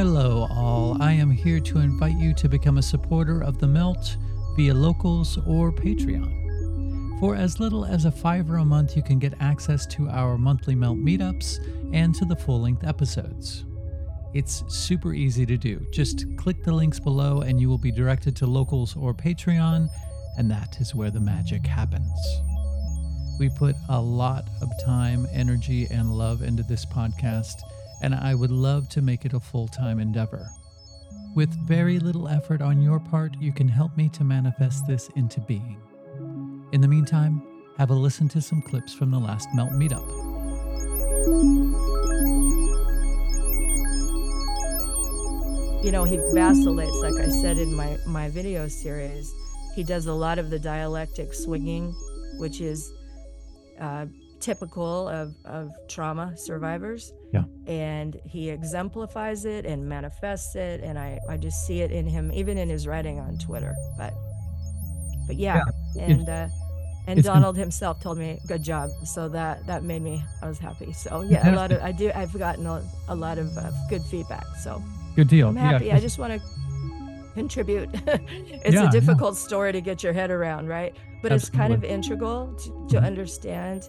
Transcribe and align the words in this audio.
Hello, 0.00 0.46
all. 0.50 0.96
I 1.02 1.12
am 1.12 1.30
here 1.30 1.60
to 1.60 1.80
invite 1.80 2.16
you 2.16 2.32
to 2.32 2.48
become 2.48 2.78
a 2.78 2.82
supporter 2.82 3.42
of 3.42 3.58
The 3.58 3.66
Melt 3.66 4.16
via 4.56 4.72
Locals 4.72 5.36
or 5.46 5.70
Patreon. 5.70 7.20
For 7.20 7.36
as 7.36 7.60
little 7.60 7.84
as 7.84 8.06
a 8.06 8.10
fiver 8.10 8.56
a 8.56 8.64
month, 8.64 8.96
you 8.96 9.02
can 9.02 9.18
get 9.18 9.34
access 9.40 9.84
to 9.88 10.08
our 10.08 10.38
monthly 10.38 10.74
Melt 10.74 10.96
meetups 10.96 11.58
and 11.94 12.14
to 12.14 12.24
the 12.24 12.34
full 12.34 12.62
length 12.62 12.82
episodes. 12.82 13.66
It's 14.32 14.64
super 14.68 15.12
easy 15.12 15.44
to 15.44 15.58
do. 15.58 15.86
Just 15.92 16.24
click 16.38 16.64
the 16.64 16.72
links 16.72 16.98
below 16.98 17.42
and 17.42 17.60
you 17.60 17.68
will 17.68 17.76
be 17.76 17.92
directed 17.92 18.34
to 18.36 18.46
Locals 18.46 18.96
or 18.96 19.12
Patreon, 19.12 19.90
and 20.38 20.50
that 20.50 20.80
is 20.80 20.94
where 20.94 21.10
the 21.10 21.20
magic 21.20 21.66
happens. 21.66 22.10
We 23.38 23.50
put 23.50 23.76
a 23.90 24.00
lot 24.00 24.48
of 24.62 24.70
time, 24.82 25.26
energy, 25.30 25.88
and 25.90 26.10
love 26.10 26.40
into 26.40 26.62
this 26.62 26.86
podcast 26.86 27.60
and 28.02 28.14
I 28.14 28.34
would 28.34 28.50
love 28.50 28.88
to 28.90 29.02
make 29.02 29.24
it 29.24 29.32
a 29.32 29.40
full 29.40 29.68
time 29.68 30.00
endeavor. 30.00 30.46
With 31.34 31.50
very 31.66 31.98
little 31.98 32.28
effort 32.28 32.60
on 32.60 32.82
your 32.82 32.98
part, 32.98 33.36
you 33.38 33.52
can 33.52 33.68
help 33.68 33.96
me 33.96 34.08
to 34.10 34.24
manifest 34.24 34.86
this 34.86 35.08
into 35.16 35.40
being. 35.40 35.80
In 36.72 36.80
the 36.80 36.88
meantime, 36.88 37.42
have 37.78 37.90
a 37.90 37.94
listen 37.94 38.28
to 38.30 38.40
some 38.40 38.62
clips 38.62 38.92
from 38.92 39.10
the 39.10 39.18
last 39.18 39.48
Melt 39.54 39.70
Meetup. 39.70 40.06
You 45.82 45.92
know, 45.92 46.04
he 46.04 46.18
vacillates, 46.34 46.96
like 47.02 47.14
I 47.26 47.30
said 47.30 47.58
in 47.58 47.74
my, 47.74 47.96
my 48.06 48.28
video 48.28 48.68
series. 48.68 49.32
He 49.74 49.82
does 49.82 50.06
a 50.06 50.12
lot 50.12 50.38
of 50.38 50.50
the 50.50 50.58
dialectic 50.58 51.32
swinging, 51.32 51.94
which 52.38 52.60
is 52.60 52.92
uh, 53.80 54.06
typical 54.40 55.08
of, 55.08 55.34
of 55.44 55.70
trauma 55.88 56.36
survivors. 56.36 57.12
Yeah. 57.32 57.44
And 57.66 58.20
he 58.24 58.50
exemplifies 58.50 59.44
it 59.44 59.66
and 59.66 59.88
manifests 59.88 60.56
it. 60.56 60.80
And 60.82 60.98
I, 60.98 61.20
I 61.28 61.36
just 61.36 61.66
see 61.66 61.80
it 61.82 61.90
in 61.90 62.06
him, 62.06 62.32
even 62.32 62.58
in 62.58 62.68
his 62.68 62.86
writing 62.86 63.20
on 63.20 63.38
Twitter. 63.38 63.74
But, 63.96 64.12
but 65.26 65.36
yeah. 65.36 65.62
yeah 65.94 66.04
and, 66.04 66.28
uh, 66.28 66.48
and 67.06 67.22
Donald 67.22 67.54
been... 67.54 67.60
himself 67.60 68.00
told 68.00 68.18
me, 68.18 68.40
good 68.46 68.62
job. 68.62 68.90
So 69.04 69.28
that, 69.28 69.66
that 69.66 69.84
made 69.84 70.02
me, 70.02 70.24
I 70.42 70.48
was 70.48 70.58
happy. 70.58 70.92
So 70.92 71.22
yeah, 71.22 71.52
a 71.52 71.54
lot 71.54 71.72
of, 71.72 71.82
I 71.82 71.92
do, 71.92 72.10
I've 72.14 72.36
gotten 72.36 72.66
a, 72.66 72.82
a 73.08 73.14
lot 73.14 73.38
of 73.38 73.56
uh, 73.56 73.70
good 73.88 74.02
feedback. 74.02 74.46
So 74.62 74.82
good 75.14 75.28
deal. 75.28 75.48
I'm 75.48 75.56
happy. 75.56 75.86
Yeah, 75.86 75.96
I 75.96 76.00
just 76.00 76.18
want 76.18 76.40
to 76.40 76.48
contribute. 77.34 77.88
it's 78.06 78.74
yeah, 78.74 78.88
a 78.88 78.90
difficult 78.90 79.36
story 79.36 79.72
to 79.72 79.80
get 79.80 80.02
your 80.02 80.12
head 80.12 80.30
around, 80.30 80.68
right? 80.68 80.94
But 81.22 81.32
Absolutely. 81.32 81.36
it's 81.36 81.50
kind 81.50 81.74
of 81.74 81.84
integral 81.84 82.54
to, 82.54 82.64
to 82.64 82.70
mm-hmm. 82.70 83.04
understand 83.04 83.88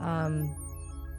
um, 0.00 0.54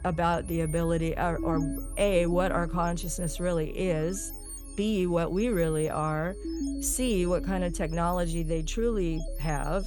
about 0.04 0.46
the 0.48 0.62
ability, 0.62 1.14
or, 1.16 1.38
or 1.38 1.60
A, 1.96 2.26
what 2.26 2.52
our 2.52 2.66
consciousness 2.66 3.40
really 3.40 3.70
is, 3.70 4.32
B, 4.76 5.06
what 5.06 5.32
we 5.32 5.48
really 5.48 5.88
are, 5.88 6.34
C, 6.80 7.26
what 7.26 7.44
kind 7.44 7.62
of 7.64 7.72
technology 7.72 8.42
they 8.42 8.62
truly 8.62 9.20
have. 9.40 9.84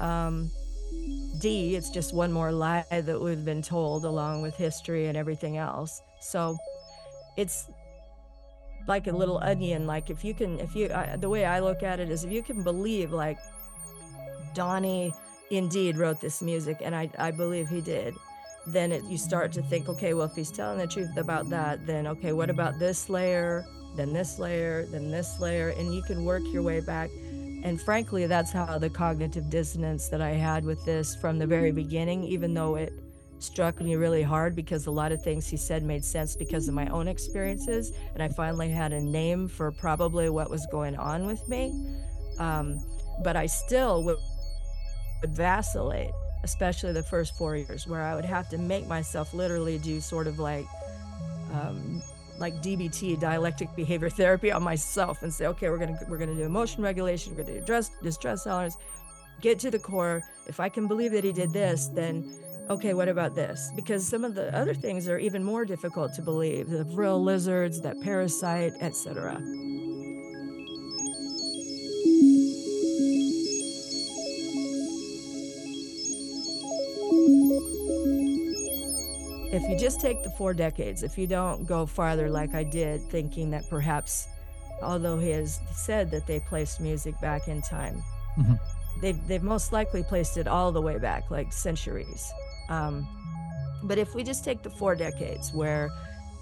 Um, 0.00 0.50
D, 1.40 1.74
it's 1.74 1.90
just 1.90 2.14
one 2.14 2.30
more 2.30 2.52
lie 2.52 2.84
that 2.90 3.20
we've 3.20 3.44
been 3.44 3.62
told 3.62 4.04
along 4.04 4.42
with 4.42 4.54
history 4.54 5.06
and 5.06 5.16
everything 5.16 5.56
else. 5.56 6.00
So 6.20 6.56
it's 7.36 7.66
like 8.86 9.06
a 9.06 9.12
little 9.12 9.38
onion. 9.42 9.86
Like 9.86 10.10
if 10.10 10.24
you 10.24 10.34
can, 10.34 10.60
if 10.60 10.76
you, 10.76 10.86
uh, 10.86 11.16
the 11.16 11.28
way 11.28 11.44
I 11.44 11.60
look 11.60 11.82
at 11.82 11.98
it 11.98 12.10
is 12.10 12.24
if 12.24 12.30
you 12.30 12.42
can 12.42 12.62
believe, 12.62 13.12
like 13.12 13.38
Donnie 14.54 15.12
indeed 15.52 15.98
wrote 15.98 16.20
this 16.20 16.42
music, 16.42 16.78
and 16.80 16.96
I, 16.96 17.10
I 17.18 17.30
believe 17.30 17.68
he 17.68 17.80
did, 17.80 18.14
then 18.66 18.90
it, 18.92 19.04
you 19.04 19.18
start 19.18 19.52
to 19.52 19.62
think, 19.62 19.88
okay, 19.88 20.14
well, 20.14 20.26
if 20.26 20.34
he's 20.34 20.50
telling 20.50 20.78
the 20.78 20.86
truth 20.86 21.16
about 21.16 21.50
that, 21.50 21.86
then 21.86 22.06
okay, 22.06 22.32
what 22.32 22.48
about 22.48 22.78
this 22.78 23.08
layer, 23.08 23.66
then 23.94 24.12
this 24.12 24.38
layer, 24.38 24.86
then 24.86 25.10
this 25.10 25.38
layer, 25.40 25.68
and 25.70 25.94
you 25.94 26.02
can 26.02 26.24
work 26.24 26.42
your 26.52 26.62
way 26.62 26.80
back. 26.80 27.10
And 27.64 27.80
frankly, 27.80 28.26
that's 28.26 28.50
how 28.50 28.78
the 28.78 28.88
cognitive 28.88 29.50
dissonance 29.50 30.08
that 30.08 30.20
I 30.20 30.30
had 30.30 30.64
with 30.64 30.84
this 30.84 31.14
from 31.14 31.38
the 31.38 31.46
very 31.46 31.70
beginning, 31.70 32.24
even 32.24 32.54
though 32.54 32.76
it 32.76 32.92
struck 33.38 33.80
me 33.80 33.96
really 33.96 34.22
hard 34.22 34.54
because 34.54 34.86
a 34.86 34.90
lot 34.90 35.10
of 35.12 35.20
things 35.22 35.48
he 35.48 35.56
said 35.56 35.82
made 35.82 36.04
sense 36.04 36.36
because 36.36 36.68
of 36.68 36.74
my 36.74 36.86
own 36.88 37.08
experiences. 37.08 37.92
And 38.14 38.22
I 38.22 38.28
finally 38.28 38.70
had 38.70 38.92
a 38.92 39.00
name 39.00 39.48
for 39.48 39.70
probably 39.70 40.28
what 40.30 40.48
was 40.48 40.66
going 40.66 40.96
on 40.96 41.26
with 41.26 41.46
me. 41.48 41.72
Um, 42.38 42.80
but 43.22 43.36
I 43.36 43.46
still 43.46 44.16
would 45.22 45.32
vacillate, 45.32 46.10
especially 46.42 46.92
the 46.92 47.02
first 47.02 47.36
four 47.36 47.56
years, 47.56 47.86
where 47.86 48.02
I 48.02 48.14
would 48.14 48.24
have 48.24 48.48
to 48.50 48.58
make 48.58 48.86
myself 48.86 49.32
literally 49.32 49.78
do 49.78 50.00
sort 50.00 50.26
of 50.26 50.38
like, 50.38 50.66
um, 51.52 52.02
like 52.38 52.54
DBT, 52.56 53.18
dialectic 53.18 53.74
behavior 53.74 54.10
therapy, 54.20 54.52
on 54.52 54.62
myself, 54.62 55.22
and 55.22 55.32
say, 55.32 55.46
okay, 55.46 55.70
we're 55.70 55.78
gonna 55.78 55.98
we're 56.08 56.18
gonna 56.18 56.34
do 56.34 56.42
emotion 56.42 56.82
regulation, 56.82 57.34
we're 57.34 57.44
gonna 57.44 57.58
do 57.58 57.62
stress 57.62 57.90
distress 58.02 58.44
tolerance, 58.44 58.76
get 59.40 59.58
to 59.60 59.70
the 59.70 59.78
core. 59.78 60.22
If 60.46 60.60
I 60.60 60.68
can 60.68 60.86
believe 60.86 61.12
that 61.12 61.24
he 61.24 61.32
did 61.32 61.52
this, 61.52 61.86
then 61.86 62.30
okay, 62.70 62.94
what 62.94 63.08
about 63.08 63.34
this? 63.34 63.70
Because 63.74 64.06
some 64.06 64.24
of 64.24 64.34
the 64.34 64.54
other 64.56 64.74
things 64.74 65.08
are 65.08 65.18
even 65.18 65.42
more 65.42 65.64
difficult 65.64 66.14
to 66.14 66.22
believe. 66.22 66.70
The 66.70 66.84
vril 66.84 67.22
lizards, 67.22 67.80
that 67.82 68.00
parasite, 68.00 68.72
etc. 68.80 69.40
if 79.62 79.70
you 79.70 79.78
just 79.78 80.00
take 80.00 80.24
the 80.24 80.30
four 80.30 80.52
decades, 80.54 81.04
if 81.04 81.16
you 81.16 81.28
don't 81.28 81.66
go 81.66 81.86
farther 81.86 82.28
like 82.28 82.52
I 82.52 82.64
did, 82.64 83.00
thinking 83.02 83.50
that 83.52 83.68
perhaps, 83.70 84.26
although 84.82 85.18
he 85.18 85.30
has 85.30 85.60
said 85.72 86.10
that 86.10 86.26
they 86.26 86.40
placed 86.40 86.80
music 86.80 87.18
back 87.20 87.46
in 87.46 87.62
time, 87.62 88.02
mm-hmm. 88.36 88.54
they've, 89.00 89.26
they've 89.28 89.42
most 89.42 89.72
likely 89.72 90.02
placed 90.02 90.36
it 90.36 90.48
all 90.48 90.72
the 90.72 90.80
way 90.80 90.98
back, 90.98 91.30
like 91.30 91.52
centuries. 91.52 92.28
Um, 92.70 93.06
but 93.84 93.98
if 93.98 94.16
we 94.16 94.24
just 94.24 94.44
take 94.44 94.62
the 94.62 94.70
four 94.70 94.96
decades 94.96 95.52
where 95.52 95.90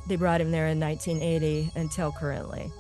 they 0.09 0.17
brought 0.17 0.41
him 0.41 0.51
there 0.51 0.69
in 0.69 0.81
1980 0.81 1.73
until 1.77 2.13
currently, 2.13 2.73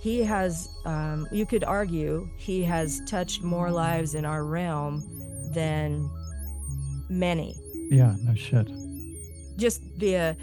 he 0.00 0.22
has, 0.22 0.70
um, 0.86 1.28
you 1.30 1.44
could 1.44 1.64
argue, 1.64 2.26
he 2.38 2.62
has 2.62 3.02
touched 3.06 3.42
more 3.42 3.70
lives 3.70 4.14
in 4.14 4.24
our 4.24 4.42
realm 4.42 5.04
than 5.52 6.08
many. 7.10 7.56
Yeah, 7.90 8.14
no 8.22 8.34
shit 8.34 8.68
just 9.56 9.82
via 9.96 10.36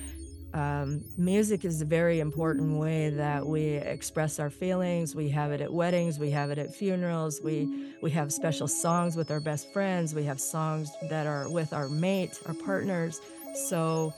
um, 0.54 1.04
music 1.18 1.66
is 1.66 1.82
a 1.82 1.86
very 1.86 2.20
important 2.20 2.78
way 2.78 3.10
that 3.10 3.46
we 3.46 3.76
express 3.76 4.40
our 4.40 4.52
feelings. 4.52 5.16
We 5.16 5.30
have 5.30 5.52
it 5.52 5.62
at 5.62 5.74
weddings, 5.74 6.20
we 6.20 6.30
have 6.32 6.52
it 6.52 6.60
at 6.60 6.76
funerals, 6.76 7.42
we 7.42 7.94
we 8.02 8.12
have 8.12 8.32
special 8.32 8.68
songs 8.68 9.16
with 9.16 9.32
our 9.32 9.40
best 9.40 9.74
friends, 9.74 10.14
we 10.14 10.24
have 10.26 10.40
songs 10.40 10.92
that 11.10 11.26
are 11.26 11.50
with 11.50 11.74
our 11.74 11.90
mate, 11.90 12.40
our 12.46 12.54
partners. 12.54 13.20
So, 13.68 14.14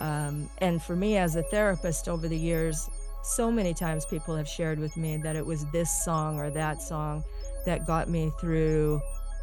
um, 0.00 0.50
and 0.58 0.82
for 0.82 0.96
me 0.96 1.18
as 1.18 1.36
a 1.36 1.42
therapist 1.44 2.08
over 2.08 2.26
the 2.26 2.38
years, 2.38 2.90
so 3.22 3.50
many 3.50 3.72
times 3.72 4.06
people 4.06 4.34
have 4.34 4.48
shared 4.48 4.80
with 4.80 4.96
me 4.96 5.18
that 5.18 5.36
it 5.36 5.46
was 5.46 5.66
this 5.66 6.04
song 6.04 6.38
or 6.38 6.50
that 6.50 6.82
song 6.82 7.22
that 7.64 7.86
got 7.86 8.08
me 8.08 8.32
through 8.40 9.00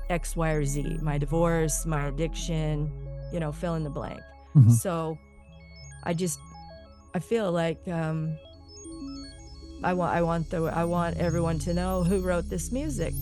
X, 0.09 0.35
Y, 0.35 0.51
or 0.51 0.65
Z, 0.65 0.99
my 1.01 1.17
divorce, 1.17 1.85
my 1.85 2.07
addiction, 2.07 2.91
you 3.31 3.39
know, 3.39 3.51
fill 3.51 3.75
in 3.75 3.83
the 3.83 3.89
blank. 3.89 4.21
Mm-hmm. 4.55 4.71
So 4.71 5.17
I 6.03 6.13
just 6.13 6.39
I 7.13 7.19
feel 7.19 7.51
like 7.51 7.79
um, 7.87 8.37
I 9.83 9.93
want 9.93 10.15
I 10.15 10.21
want 10.21 10.49
the 10.49 10.63
I 10.63 10.83
want 10.85 11.17
everyone 11.17 11.59
to 11.59 11.73
know 11.73 12.03
who 12.03 12.21
wrote 12.21 12.49
this 12.49 12.71
music. 12.71 13.13